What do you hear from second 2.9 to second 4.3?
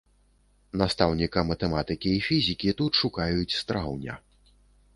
шукаюць з траўня.